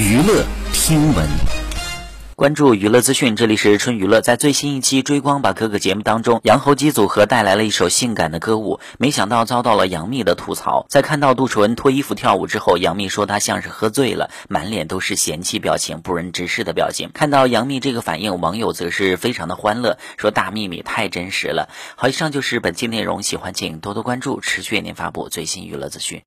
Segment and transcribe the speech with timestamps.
[0.00, 1.28] 娱乐听闻，
[2.34, 3.36] 关注娱乐资讯。
[3.36, 8.80] 这里是春娱乐，在最新一期《追光吧哥哥》节目当中，杨侯基组合带来了一首性感的歌舞。
[8.96, 17.10] 没想到遭到了杨幂的吐槽，在看到杜淳脱衣服跳舞之后，杨幂说他像是喝醉了，满脸都是嫌弃表情、不忍直视的表情。
[17.12, 26.18] 看到杨幂这个反应，网友则是非常的欢乐，说：「大幂幂太真实了！」好，以上就是本期内容，喜欢请多多关注，持续为您发布最新娱乐资讯。